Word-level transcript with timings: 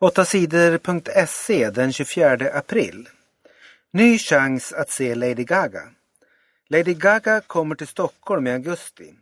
8sidor.se 0.00 1.70
den 1.70 1.92
24 1.92 2.50
april. 2.52 3.08
Ny 3.92 4.18
chans 4.18 4.72
att 4.72 4.90
se 4.90 5.14
Lady 5.14 5.44
Gaga. 5.44 5.82
Lady 6.68 6.94
Gaga 6.94 7.40
kommer 7.40 7.74
till 7.74 7.86
Stockholm 7.86 8.46
i 8.46 8.52
augusti. 8.52 9.14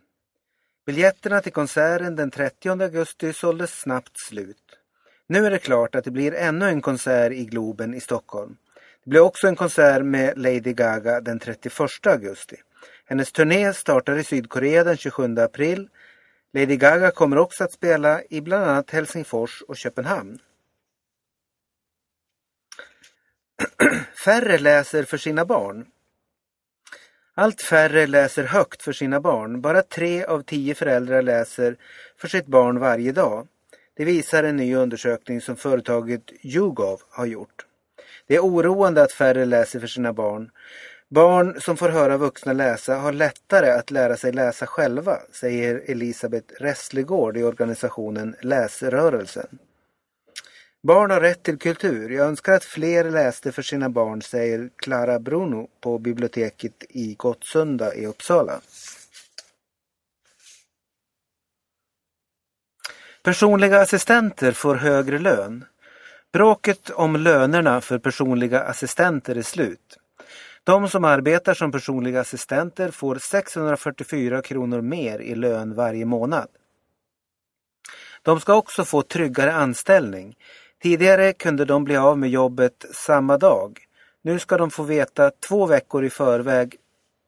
Biljetterna 0.85 1.41
till 1.41 1.51
konserten 1.51 2.15
den 2.15 2.31
30 2.31 2.69
augusti 2.69 3.33
såldes 3.33 3.79
snabbt 3.79 4.19
slut. 4.19 4.57
Nu 5.27 5.45
är 5.45 5.51
det 5.51 5.59
klart 5.59 5.95
att 5.95 6.03
det 6.03 6.11
blir 6.11 6.33
ännu 6.33 6.69
en 6.69 6.81
konsert 6.81 7.31
i 7.31 7.45
Globen 7.45 7.93
i 7.93 7.99
Stockholm. 7.99 8.57
Det 9.03 9.09
blir 9.09 9.21
också 9.21 9.47
en 9.47 9.55
konsert 9.55 10.05
med 10.05 10.37
Lady 10.37 10.73
Gaga 10.73 11.21
den 11.21 11.39
31 11.39 12.07
augusti. 12.07 12.55
Hennes 13.05 13.31
turné 13.31 13.73
startar 13.73 14.17
i 14.17 14.23
Sydkorea 14.23 14.83
den 14.83 14.97
27 14.97 15.37
april. 15.37 15.89
Lady 16.53 16.75
Gaga 16.77 17.11
kommer 17.11 17.37
också 17.37 17.63
att 17.63 17.73
spela 17.73 18.21
i 18.29 18.41
bland 18.41 18.63
annat 18.63 18.91
Helsingfors 18.91 19.61
och 19.61 19.77
Köpenhamn. 19.77 20.39
Färre 24.25 24.57
läser 24.57 25.03
för 25.03 25.17
sina 25.17 25.45
barn. 25.45 25.85
Allt 27.35 27.61
färre 27.61 28.07
läser 28.07 28.43
högt 28.43 28.83
för 28.83 28.93
sina 28.93 29.21
barn. 29.21 29.61
Bara 29.61 29.81
tre 29.81 30.23
av 30.23 30.41
tio 30.41 30.75
föräldrar 30.75 31.21
läser 31.21 31.77
för 32.17 32.27
sitt 32.27 32.45
barn 32.45 32.79
varje 32.79 33.11
dag. 33.11 33.47
Det 33.97 34.05
visar 34.05 34.43
en 34.43 34.57
ny 34.57 34.75
undersökning 34.75 35.41
som 35.41 35.55
företaget 35.55 36.21
YouGov 36.43 37.01
har 37.09 37.25
gjort. 37.25 37.65
Det 38.27 38.35
är 38.35 38.39
oroande 38.39 39.03
att 39.03 39.11
färre 39.11 39.45
läser 39.45 39.79
för 39.79 39.87
sina 39.87 40.13
barn. 40.13 40.51
Barn 41.09 41.61
som 41.61 41.77
får 41.77 41.89
höra 41.89 42.17
vuxna 42.17 42.53
läsa 42.53 42.95
har 42.95 43.11
lättare 43.11 43.71
att 43.71 43.91
lära 43.91 44.17
sig 44.17 44.31
läsa 44.31 44.65
själva, 44.65 45.17
säger 45.31 45.83
Elisabeth 45.85 46.53
Resslegård 46.61 47.37
i 47.37 47.43
organisationen 47.43 48.35
Läsrörelsen. 48.41 49.59
Barn 50.87 51.11
har 51.11 51.21
rätt 51.21 51.43
till 51.43 51.57
kultur. 51.57 52.09
Jag 52.09 52.27
önskar 52.27 52.53
att 52.53 52.63
fler 52.63 53.11
läste 53.11 53.51
för 53.51 53.61
sina 53.61 53.89
barn, 53.89 54.21
säger 54.21 54.69
Clara 54.75 55.19
Bruno 55.19 55.67
på 55.81 55.99
biblioteket 55.99 56.83
i 56.89 57.13
Gottsunda 57.13 57.95
i 57.95 58.05
Uppsala. 58.05 58.61
Personliga 63.23 63.81
assistenter 63.81 64.51
får 64.51 64.75
högre 64.75 65.19
lön. 65.19 65.65
Bråket 66.31 66.89
om 66.89 67.15
lönerna 67.15 67.81
för 67.81 67.99
personliga 67.99 68.61
assistenter 68.61 69.35
är 69.35 69.41
slut. 69.41 69.97
De 70.63 70.89
som 70.89 71.05
arbetar 71.05 71.53
som 71.53 71.71
personliga 71.71 72.19
assistenter 72.19 72.91
får 72.91 73.15
644 73.15 74.41
kronor 74.41 74.81
mer 74.81 75.19
i 75.19 75.35
lön 75.35 75.73
varje 75.73 76.05
månad. 76.05 76.47
De 78.21 78.39
ska 78.39 78.55
också 78.55 78.85
få 78.85 79.01
tryggare 79.01 79.53
anställning. 79.53 80.35
Tidigare 80.83 81.33
kunde 81.33 81.65
de 81.65 81.83
bli 81.83 81.97
av 81.97 82.17
med 82.17 82.29
jobbet 82.29 82.85
samma 82.91 83.37
dag. 83.37 83.79
Nu 84.21 84.39
ska 84.39 84.57
de 84.57 84.71
få 84.71 84.83
veta 84.83 85.31
två 85.47 85.65
veckor 85.65 86.05
i 86.05 86.09
förväg 86.09 86.75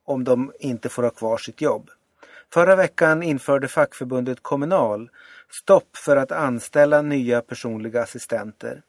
om 0.06 0.24
de 0.24 0.52
inte 0.60 0.90
får 0.90 1.04
ha 1.04 1.10
kvar 1.10 1.38
sitt 1.38 1.62
jobb. 1.62 1.90
Förra 2.54 2.76
veckan 2.76 3.24
införde 3.24 3.68
fackförbundet 3.68 4.38
Kommunal 4.42 5.10
stopp 5.52 5.98
för 5.98 6.18
att 6.18 6.32
anställa 6.32 7.02
nya 7.02 7.42
personliga 7.42 8.02
assistenter. 8.02 8.82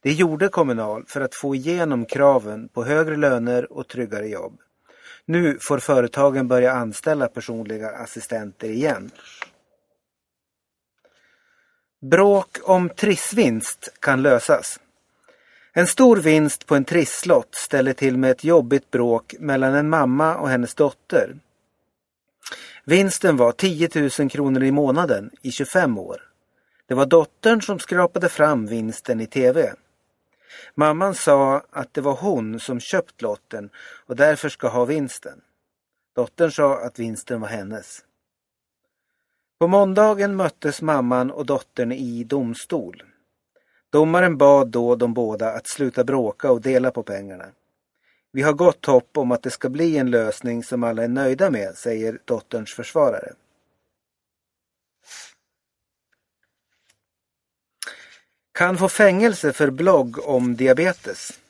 Det 0.00 0.12
gjorde 0.12 0.48
Kommunal 0.48 1.04
för 1.06 1.20
att 1.20 1.34
få 1.34 1.54
igenom 1.54 2.04
kraven 2.04 2.68
på 2.68 2.84
högre 2.84 3.16
löner 3.16 3.72
och 3.72 3.88
tryggare 3.88 4.28
jobb. 4.28 4.60
Nu 5.24 5.58
får 5.60 5.78
företagen 5.78 6.48
börja 6.48 6.72
anställa 6.72 7.28
personliga 7.28 7.90
assistenter 7.90 8.68
igen. 8.68 9.10
Bråk 12.10 12.58
om 12.62 12.88
trissvinst 12.88 13.88
kan 14.00 14.22
lösas. 14.22 14.80
En 15.72 15.86
stor 15.86 16.16
vinst 16.16 16.66
på 16.66 16.74
en 16.74 16.84
trisslott 16.84 17.54
ställer 17.54 17.92
till 17.92 18.18
med 18.18 18.30
ett 18.30 18.44
jobbigt 18.44 18.90
bråk 18.90 19.34
mellan 19.38 19.74
en 19.74 19.88
mamma 19.88 20.36
och 20.36 20.48
hennes 20.48 20.74
dotter. 20.74 21.36
Vinsten 22.84 23.36
var 23.36 23.52
10 23.52 24.10
000 24.18 24.30
kronor 24.30 24.62
i 24.62 24.72
månaden 24.72 25.30
i 25.42 25.52
25 25.52 25.98
år. 25.98 26.22
Det 26.86 26.94
var 26.94 27.06
dottern 27.06 27.62
som 27.62 27.78
skrapade 27.78 28.28
fram 28.28 28.66
vinsten 28.66 29.20
i 29.20 29.26
tv. 29.26 29.72
Mamman 30.74 31.14
sa 31.14 31.62
att 31.70 31.94
det 31.94 32.00
var 32.00 32.14
hon 32.14 32.60
som 32.60 32.80
köpt 32.80 33.22
lotten 33.22 33.70
och 34.06 34.16
därför 34.16 34.48
ska 34.48 34.68
ha 34.68 34.84
vinsten. 34.84 35.40
Dottern 36.16 36.50
sa 36.50 36.78
att 36.78 36.98
vinsten 36.98 37.40
var 37.40 37.48
hennes. 37.48 38.04
På 39.62 39.68
måndagen 39.68 40.36
möttes 40.36 40.82
mamman 40.82 41.30
och 41.30 41.46
dottern 41.46 41.92
i 41.92 42.24
domstol. 42.24 43.02
Domaren 43.92 44.36
bad 44.36 44.68
då 44.68 44.96
de 44.96 45.14
båda 45.14 45.50
att 45.52 45.66
sluta 45.66 46.04
bråka 46.04 46.50
och 46.50 46.60
dela 46.60 46.90
på 46.90 47.02
pengarna. 47.02 47.44
Vi 48.32 48.42
har 48.42 48.52
gott 48.52 48.86
hopp 48.86 49.16
om 49.16 49.32
att 49.32 49.42
det 49.42 49.50
ska 49.50 49.68
bli 49.68 49.98
en 49.98 50.10
lösning 50.10 50.64
som 50.64 50.84
alla 50.84 51.04
är 51.04 51.08
nöjda 51.08 51.50
med, 51.50 51.76
säger 51.76 52.18
dotterns 52.24 52.74
försvarare. 52.74 53.32
Kan 58.52 58.78
få 58.78 58.88
fängelse 58.88 59.52
för 59.52 59.70
blogg 59.70 60.28
om 60.28 60.56
diabetes. 60.56 61.40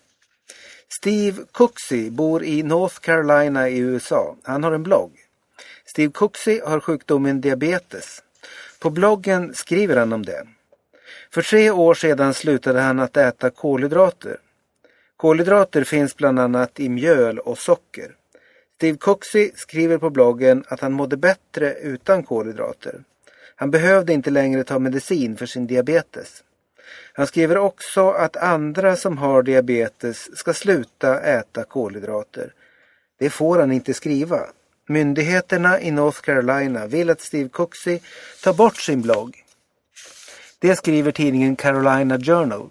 Steve 1.01 1.45
Cooksey 1.53 2.11
bor 2.11 2.45
i 2.45 2.63
North 2.63 2.99
Carolina 2.99 3.69
i 3.69 3.79
USA. 3.79 4.37
Han 4.43 4.65
har 4.65 4.73
en 4.73 4.83
blogg. 4.83 5.22
Steve 5.93 6.13
Cooksey 6.13 6.61
har 6.61 6.81
sjukdomen 6.81 7.41
diabetes. 7.41 8.23
På 8.79 8.91
bloggen 8.91 9.55
skriver 9.55 9.97
han 9.97 10.13
om 10.13 10.25
det. 10.25 10.47
För 11.31 11.43
tre 11.43 11.71
år 11.71 11.95
sedan 11.95 12.35
slutade 12.35 12.81
han 12.81 13.01
att 13.01 13.17
äta 13.17 13.51
kolhydrater. 13.51 14.37
Kolhydrater 15.17 15.85
finns 15.85 16.17
bland 16.17 16.39
annat 16.39 16.81
i 16.81 16.89
mjöl 16.89 17.39
och 17.39 17.59
socker. 17.59 18.15
Steve 18.77 18.99
Cooksey 18.99 19.51
skriver 19.55 19.99
på 19.99 20.11
bloggen 20.11 20.65
att 20.69 20.81
han 20.81 20.93
mådde 20.93 21.17
bättre 21.17 21.75
utan 21.75 22.23
kolhydrater. 22.23 23.05
Han 23.57 23.71
behövde 23.71 24.13
inte 24.13 24.31
längre 24.31 24.65
ta 24.65 24.79
medicin 24.79 25.37
för 25.37 25.47
sin 25.47 25.67
diabetes. 25.67 26.43
Han 27.13 27.27
skriver 27.27 27.57
också 27.57 28.11
att 28.11 28.37
andra 28.37 28.97
som 28.97 29.19
har 29.19 29.43
diabetes 29.43 30.39
ska 30.39 30.55
sluta 30.55 31.21
äta 31.21 31.65
kolhydrater. 31.65 32.53
Det 33.19 33.31
får 33.31 33.59
han 33.59 33.73
inte 33.73 33.95
skriva. 33.95 34.47
Myndigheterna 34.89 35.81
i 35.81 35.91
North 35.91 36.21
Carolina 36.21 36.87
vill 36.87 37.11
att 37.11 37.21
Steve 37.21 37.49
Cooksey 37.49 38.01
tar 38.43 38.55
bort 38.55 38.77
sin 38.77 39.03
blogg. 39.03 39.45
Det 40.59 40.77
skriver 40.77 41.13
tidningen 41.13 41.57
Carolina 41.57 42.19
Journal. 42.19 42.71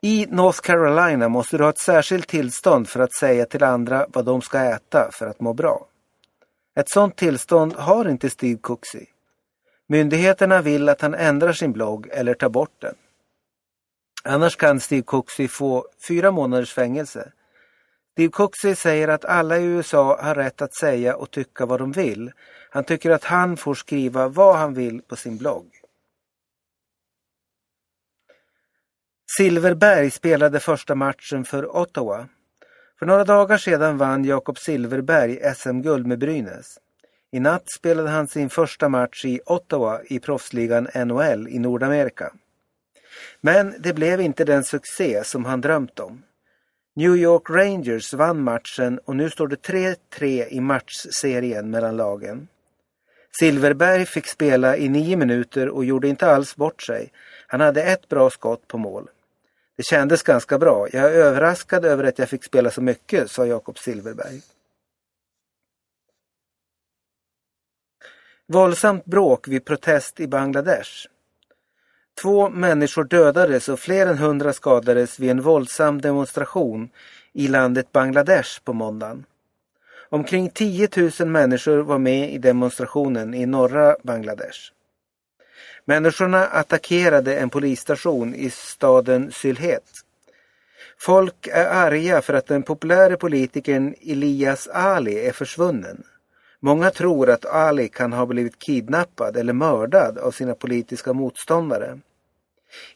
I 0.00 0.26
North 0.30 0.60
Carolina 0.60 1.28
måste 1.28 1.56
du 1.56 1.62
ha 1.62 1.70
ett 1.70 1.78
särskilt 1.78 2.28
tillstånd 2.28 2.88
för 2.88 3.00
att 3.00 3.12
säga 3.12 3.46
till 3.46 3.62
andra 3.62 4.06
vad 4.08 4.24
de 4.24 4.42
ska 4.42 4.60
äta 4.60 5.10
för 5.12 5.26
att 5.26 5.40
må 5.40 5.52
bra. 5.52 5.86
Ett 6.76 6.90
sådant 6.90 7.16
tillstånd 7.16 7.72
har 7.72 8.08
inte 8.08 8.30
Steve 8.30 8.58
Cooksey. 8.60 9.06
Myndigheterna 9.88 10.62
vill 10.62 10.88
att 10.88 11.00
han 11.00 11.14
ändrar 11.14 11.52
sin 11.52 11.72
blogg 11.72 12.08
eller 12.12 12.34
tar 12.34 12.48
bort 12.48 12.80
den. 12.80 12.94
Annars 14.24 14.56
kan 14.56 14.80
Steve 14.80 15.02
Cooksey 15.02 15.48
få 15.48 15.86
fyra 16.08 16.30
månaders 16.30 16.72
fängelse. 16.72 17.32
Steve 18.16 18.30
Cooksey 18.30 18.74
säger 18.74 19.08
att 19.08 19.24
alla 19.24 19.58
i 19.58 19.64
USA 19.64 20.22
har 20.22 20.34
rätt 20.34 20.62
att 20.62 20.74
säga 20.74 21.16
och 21.16 21.30
tycka 21.30 21.66
vad 21.66 21.80
de 21.80 21.92
vill. 21.92 22.32
Han 22.70 22.84
tycker 22.84 23.10
att 23.10 23.24
han 23.24 23.56
får 23.56 23.74
skriva 23.74 24.28
vad 24.28 24.56
han 24.56 24.74
vill 24.74 25.02
på 25.02 25.16
sin 25.16 25.36
blogg. 25.36 25.70
Silverberg 29.38 30.10
spelade 30.10 30.60
första 30.60 30.94
matchen 30.94 31.44
för 31.44 31.76
Ottawa. 31.76 32.28
För 32.98 33.06
några 33.06 33.24
dagar 33.24 33.58
sedan 33.58 33.98
vann 33.98 34.24
Jakob 34.24 34.58
Silverberg 34.58 35.54
SM-guld 35.54 36.06
med 36.06 36.18
Brynäs. 36.18 36.78
I 37.32 37.40
natt 37.40 37.70
spelade 37.78 38.08
han 38.08 38.28
sin 38.28 38.50
första 38.50 38.88
match 38.88 39.24
i 39.24 39.40
Ottawa 39.46 40.00
i 40.04 40.18
proffsligan 40.18 40.88
NHL 40.94 41.48
i 41.48 41.58
Nordamerika. 41.58 42.32
Men 43.40 43.74
det 43.78 43.92
blev 43.92 44.20
inte 44.20 44.44
den 44.44 44.64
succé 44.64 45.24
som 45.24 45.44
han 45.44 45.60
drömt 45.60 46.00
om. 46.00 46.22
New 46.98 47.16
York 47.16 47.50
Rangers 47.50 48.14
vann 48.14 48.42
matchen 48.42 48.98
och 49.04 49.16
nu 49.16 49.30
står 49.30 49.48
det 49.48 49.56
3-3 49.56 50.48
i 50.48 50.60
matchserien 50.60 51.70
mellan 51.70 51.96
lagen. 51.96 52.48
Silverberg 53.40 54.06
fick 54.06 54.26
spela 54.26 54.76
i 54.76 54.88
nio 54.88 55.16
minuter 55.16 55.68
och 55.68 55.84
gjorde 55.84 56.08
inte 56.08 56.26
alls 56.26 56.56
bort 56.56 56.82
sig. 56.82 57.12
Han 57.46 57.60
hade 57.60 57.82
ett 57.82 58.08
bra 58.08 58.30
skott 58.30 58.68
på 58.68 58.78
mål. 58.78 59.08
Det 59.76 59.82
kändes 59.82 60.22
ganska 60.22 60.58
bra. 60.58 60.88
Jag 60.92 61.04
är 61.04 61.10
överraskad 61.10 61.84
över 61.84 62.04
att 62.04 62.18
jag 62.18 62.28
fick 62.28 62.44
spela 62.44 62.70
så 62.70 62.82
mycket, 62.82 63.30
sa 63.30 63.46
Jakob 63.46 63.78
Silverberg. 63.78 64.40
Våldsamt 68.46 69.04
bråk 69.04 69.48
vid 69.48 69.64
protest 69.64 70.20
i 70.20 70.28
Bangladesh. 70.28 71.06
Två 72.22 72.48
människor 72.48 73.04
dödades 73.04 73.68
och 73.68 73.80
fler 73.80 74.06
än 74.06 74.18
hundra 74.18 74.52
skadades 74.52 75.18
vid 75.18 75.30
en 75.30 75.42
våldsam 75.42 76.00
demonstration 76.00 76.88
i 77.32 77.48
landet 77.48 77.92
Bangladesh 77.92 78.60
på 78.64 78.72
måndagen. 78.72 79.24
Omkring 80.08 80.50
10 80.50 80.88
000 81.20 81.28
människor 81.28 81.78
var 81.78 81.98
med 81.98 82.32
i 82.32 82.38
demonstrationen 82.38 83.34
i 83.34 83.46
norra 83.46 83.96
Bangladesh. 84.02 84.58
Människorna 85.84 86.46
attackerade 86.46 87.38
en 87.38 87.50
polisstation 87.50 88.34
i 88.34 88.50
staden 88.50 89.32
Sylhet. 89.32 90.02
Folk 90.98 91.48
är 91.52 91.66
arga 91.66 92.22
för 92.22 92.34
att 92.34 92.46
den 92.46 92.62
populära 92.62 93.16
politikern 93.16 93.94
Elias 94.00 94.68
Ali 94.68 95.26
är 95.26 95.32
försvunnen. 95.32 96.04
Många 96.66 96.90
tror 96.90 97.30
att 97.30 97.44
Ali 97.44 97.88
kan 97.88 98.12
ha 98.12 98.26
blivit 98.26 98.58
kidnappad 98.58 99.36
eller 99.36 99.52
mördad 99.52 100.18
av 100.18 100.30
sina 100.30 100.54
politiska 100.54 101.12
motståndare. 101.12 101.98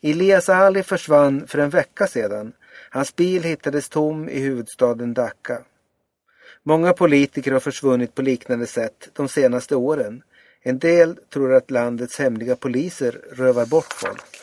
Elias 0.02 0.49
Ali 0.49 0.82
försvann 0.82 1.46
för 1.46 1.58
en 1.58 1.70
vecka 1.70 2.06
sedan. 2.06 2.52
Hans 2.90 3.17
bil 3.17 3.43
hittades 3.43 3.88
tom 3.88 4.28
i 4.28 4.40
huvudstaden 4.40 5.14
Dhaka. 5.14 5.62
Många 6.62 6.93
politiker 6.93 7.52
har 7.52 7.61
försvunnit 7.61 8.14
på 8.14 8.22
liknande 8.22 8.67
sätt 8.67 9.08
de 9.12 9.28
senaste 9.28 9.76
åren. 9.76 10.22
En 10.62 10.78
del 10.78 11.17
tror 11.17 11.55
att 11.55 11.70
landets 11.70 12.19
hemliga 12.19 12.56
poliser 12.56 13.20
rövar 13.32 13.67
bort 13.67 13.93
folk. 13.93 14.37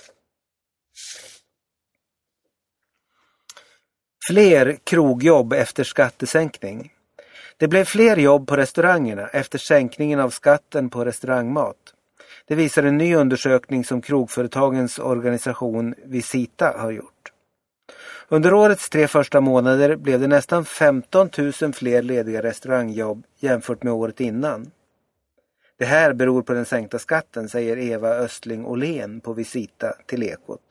Fler 4.27 4.77
krogjobb 4.83 5.53
efter 5.53 5.83
skattesänkning. 5.83 6.93
Det 7.59 7.67
blev 7.67 7.85
fler 7.85 8.17
jobb 8.17 8.47
på 8.47 8.57
restaurangerna 8.57 9.27
efter 9.27 9.57
sänkningen 9.59 10.19
av 10.19 10.29
skatten 10.29 10.89
på 10.89 11.05
restaurangmat. 11.05 11.75
Det 12.47 12.55
visar 12.55 12.83
en 12.83 12.97
ny 12.97 13.15
undersökning 13.15 13.83
som 13.83 14.01
krogföretagens 14.01 14.99
organisation 14.99 15.95
Visita 16.05 16.73
har 16.77 16.91
gjort. 16.91 17.31
Under 18.29 18.53
årets 18.53 18.89
tre 18.89 19.07
första 19.07 19.41
månader 19.41 19.95
blev 19.95 20.19
det 20.19 20.27
nästan 20.27 20.65
15 20.65 21.29
000 21.61 21.73
fler 21.73 22.01
lediga 22.01 22.43
restaurangjobb 22.43 23.23
jämfört 23.39 23.83
med 23.83 23.93
året 23.93 24.19
innan. 24.19 24.71
Det 25.77 25.85
här 25.85 26.13
beror 26.13 26.41
på 26.41 26.53
den 26.53 26.65
sänkta 26.65 26.99
skatten, 26.99 27.49
säger 27.49 27.77
Eva 27.77 28.09
Östling 28.09 28.65
Åhlén 28.65 29.21
på 29.21 29.33
Visita 29.33 29.93
till 30.05 30.23
Ekot. 30.23 30.61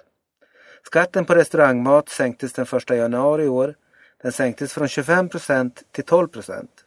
Skatten 0.83 1.25
på 1.25 1.35
restaurangmat 1.35 2.09
sänktes 2.09 2.53
den 2.53 2.67
1 2.73 2.91
januari 2.91 3.45
i 3.45 3.49
år. 3.49 3.75
Den 4.23 4.33
sänktes 4.33 4.73
från 4.73 4.89
25 4.89 5.29
procent 5.29 5.83
till 5.91 6.05
12 6.05 6.29
procent. 6.29 6.85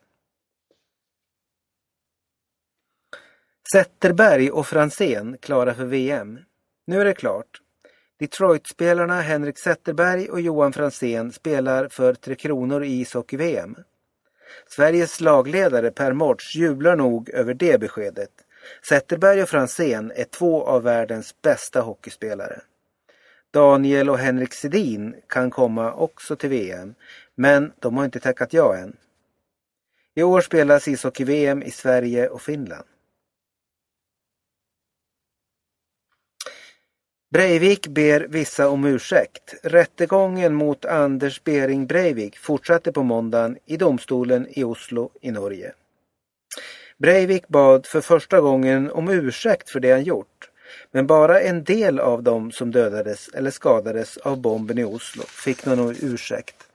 Zetterberg 3.73 4.51
och 4.51 4.67
Fransén 4.67 5.37
klara 5.37 5.73
för 5.73 5.85
VM. 5.85 6.39
Nu 6.87 7.01
är 7.01 7.05
det 7.05 7.13
klart. 7.13 7.61
Detroit-spelarna 8.19 9.21
Henrik 9.21 9.59
Zetterberg 9.59 10.29
och 10.29 10.41
Johan 10.41 10.73
Fransén 10.73 11.31
spelar 11.31 11.87
för 11.87 12.13
Tre 12.13 12.35
Kronor 12.35 12.83
i 12.83 12.99
ishockey-VM. 12.99 13.75
Sveriges 14.67 15.21
lagledare 15.21 15.91
Per 15.91 16.13
Mårts 16.13 16.55
jublar 16.55 16.95
nog 16.95 17.29
över 17.29 17.53
det 17.53 17.79
beskedet. 17.79 18.29
Zetterberg 18.89 19.43
och 19.43 19.49
Fransén 19.49 20.11
är 20.15 20.23
två 20.23 20.63
av 20.65 20.83
världens 20.83 21.41
bästa 21.41 21.81
hockeyspelare. 21.81 22.61
Daniel 23.51 24.09
och 24.09 24.17
Henrik 24.17 24.53
Sedin 24.53 25.15
kan 25.27 25.49
komma 25.49 25.93
också 25.93 26.35
till 26.35 26.49
VM, 26.49 26.95
men 27.35 27.71
de 27.79 27.97
har 27.97 28.05
inte 28.05 28.19
tackat 28.19 28.53
ja 28.53 28.77
än. 28.77 28.97
I 30.15 30.23
år 30.23 30.41
spelas 30.41 30.87
ishockey-VM 30.87 31.63
i 31.63 31.71
Sverige 31.71 32.29
och 32.29 32.41
Finland. 32.41 32.85
Breivik 37.31 37.87
ber 37.87 38.27
vissa 38.29 38.69
om 38.69 38.85
ursäkt. 38.85 39.55
Rättegången 39.63 40.53
mot 40.53 40.85
Anders 40.85 41.43
Bering 41.43 41.87
Breivik 41.87 42.37
fortsatte 42.37 42.91
på 42.91 43.03
måndagen 43.03 43.57
i 43.65 43.77
domstolen 43.77 44.47
i 44.49 44.63
Oslo 44.63 45.11
i 45.21 45.31
Norge. 45.31 45.73
Breivik 46.97 47.47
bad 47.47 47.85
för 47.85 48.01
första 48.01 48.41
gången 48.41 48.91
om 48.91 49.09
ursäkt 49.09 49.69
för 49.69 49.79
det 49.79 49.91
han 49.91 50.03
gjort. 50.03 50.48
Men 50.91 51.07
bara 51.07 51.41
en 51.41 51.63
del 51.63 51.99
av 51.99 52.23
dem 52.23 52.51
som 52.51 52.71
dödades 52.71 53.27
eller 53.27 53.51
skadades 53.51 54.17
av 54.17 54.41
bomben 54.41 54.77
i 54.77 54.83
Oslo 54.83 55.23
fick 55.23 55.65
någon 55.65 55.95
ursäkt. 56.01 56.69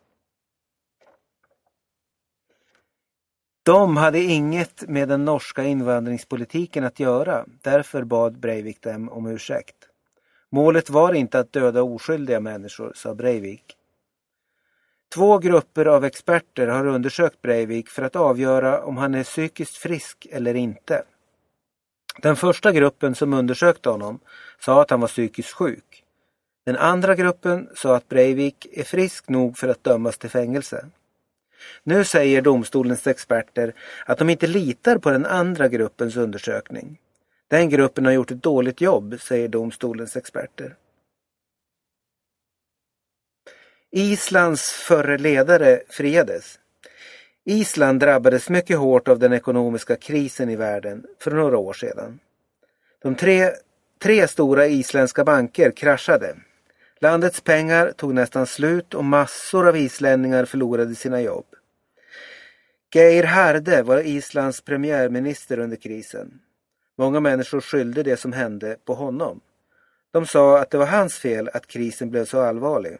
De 3.63 3.97
hade 3.97 4.19
inget 4.21 4.89
med 4.89 5.09
den 5.09 5.25
norska 5.25 5.65
invandringspolitiken 5.65 6.85
att 6.85 7.01
göra. 7.01 7.45
Därför 7.63 8.05
bad 8.05 8.39
Breivik 8.39 8.83
dem 8.83 9.09
om 9.09 9.27
ursäkt. 9.27 9.77
Målet 10.51 10.91
var 10.91 11.13
inte 11.13 11.39
att 11.39 11.53
döda 11.53 11.83
oskyldiga 11.83 12.41
människor, 12.41 12.93
sa 12.95 13.15
Breivik. 13.15 13.77
Två 15.15 15.39
grupper 15.39 15.87
av 15.87 16.05
experter 16.05 16.67
har 16.67 16.87
undersökt 16.87 17.43
Breivik 17.43 17.89
för 17.89 18.03
att 18.03 18.17
avgöra 18.17 18.83
om 18.85 18.97
han 18.97 19.15
är 19.15 19.25
psykiskt 19.25 19.77
frisk 19.77 20.27
eller 20.31 20.55
inte. 20.55 21.05
Den 22.23 22.37
första 22.37 22.73
gruppen 22.73 23.15
som 23.15 23.33
undersökte 23.33 23.89
honom 23.89 24.21
sa 24.61 24.83
att 24.83 24.91
han 24.91 25.01
var 25.01 25.09
psykiskt 25.09 25.53
sjuk. 25.53 26.05
Den 26.67 26.77
andra 26.77 27.15
gruppen 27.15 27.69
sa 27.75 27.97
att 27.97 28.09
Breivik 28.09 28.67
är 28.73 28.85
frisk 28.85 29.29
nog 29.29 29.59
för 29.59 29.69
att 29.69 29.85
dömas 29.85 30.19
till 30.19 30.31
fängelse. 30.31 30.87
Nu 31.83 32.05
säger 32.05 32.43
domstolens 32.43 33.07
experter 33.07 33.75
att 34.07 34.19
de 34.19 34.31
inte 34.31 34.47
litar 34.47 34.99
på 34.99 35.11
den 35.11 35.27
andra 35.27 35.69
gruppens 35.69 36.17
undersökning. 36.17 36.99
Den 37.49 37.71
gruppen 37.71 38.05
har 38.05 38.13
gjort 38.13 38.31
ett 38.31 38.43
dåligt 38.43 38.81
jobb, 38.81 39.21
säger 39.21 39.49
domstolens 39.49 40.17
experter. 40.17 40.77
Islands 43.91 44.73
förre 44.73 45.19
ledare 45.19 45.81
friades. 45.89 46.59
Island 47.45 48.01
drabbades 48.01 48.51
mycket 48.51 48.79
hårt 48.79 49.09
av 49.09 49.19
den 49.19 49.33
ekonomiska 49.33 49.97
krisen 49.97 50.51
i 50.51 50.57
världen 50.57 51.07
för 51.19 51.31
några 51.31 51.59
år 51.59 51.73
sedan. 51.73 52.19
De 53.03 53.15
tre, 53.15 53.51
tre 54.03 54.29
stora 54.29 54.67
isländska 54.67 55.25
banker 55.25 55.71
kraschade. 55.71 56.37
Landets 57.01 57.41
pengar 57.41 57.93
tog 57.97 58.15
nästan 58.15 58.47
slut 58.47 58.95
och 58.95 59.05
massor 59.05 59.69
av 59.69 59.77
islänningar 59.77 60.45
förlorade 60.45 60.95
sina 60.95 61.21
jobb. 61.21 61.47
Geir 62.95 63.25
Harde 63.25 63.83
var 63.83 64.07
Islands 64.07 64.61
premiärminister 64.61 65.59
under 65.59 65.77
krisen. 65.77 66.41
Många 66.99 67.21
människor 67.21 67.61
skyllde 67.61 68.03
det 68.03 68.17
som 68.17 68.33
hände 68.33 68.77
på 68.85 68.95
honom. 68.95 69.41
De 70.13 70.27
sa 70.27 70.59
att 70.59 70.71
det 70.71 70.79
var 70.79 70.87
hans 70.87 71.19
fel 71.19 71.51
att 71.55 71.67
krisen 71.67 72.11
blev 72.11 72.25
så 72.25 72.41
allvarlig. 72.41 72.99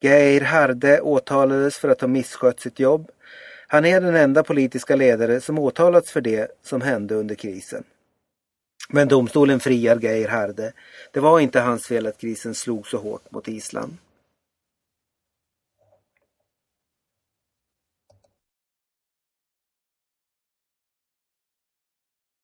Geir 0.00 0.40
Harde 0.40 1.00
åtalades 1.00 1.78
för 1.78 1.88
att 1.88 2.00
ha 2.00 2.08
misskött 2.08 2.60
sitt 2.60 2.80
jobb. 2.80 3.10
Han 3.66 3.84
är 3.84 4.00
den 4.00 4.16
enda 4.16 4.42
politiska 4.42 4.96
ledare 4.96 5.40
som 5.40 5.58
åtalats 5.58 6.10
för 6.10 6.20
det 6.20 6.50
som 6.62 6.80
hände 6.80 7.14
under 7.14 7.34
krisen. 7.34 7.84
Men 8.88 9.08
domstolen 9.08 9.60
friar 9.60 10.00
Geir 10.00 10.28
Harde. 10.28 10.72
Det 11.12 11.20
var 11.20 11.40
inte 11.40 11.60
hans 11.60 11.86
fel 11.86 12.06
att 12.06 12.18
krisen 12.18 12.54
slog 12.54 12.86
så 12.86 12.98
hårt 12.98 13.30
mot 13.30 13.48
Island. 13.48 13.96